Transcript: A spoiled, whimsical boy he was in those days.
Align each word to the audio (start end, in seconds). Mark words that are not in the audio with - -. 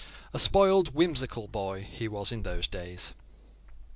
A 0.33 0.39
spoiled, 0.39 0.95
whimsical 0.95 1.47
boy 1.47 1.83
he 1.83 2.07
was 2.07 2.31
in 2.31 2.41
those 2.41 2.65
days. 2.65 3.13